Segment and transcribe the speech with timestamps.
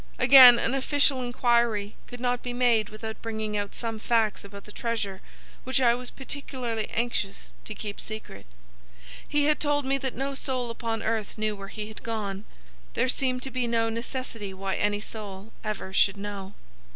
[0.17, 4.71] Again, an official inquiry could not be made without bringing out some facts about the
[4.71, 5.21] treasure,
[5.63, 8.47] which I was particularly anxious to keep secret.
[9.27, 12.45] He had told me that no soul upon earth knew where he had gone.
[12.95, 16.55] There seemed to be no necessity why any soul ever should know.